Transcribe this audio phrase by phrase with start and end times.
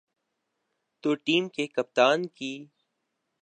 [1.03, 2.53] تو ٹیم کے کپتان کی۔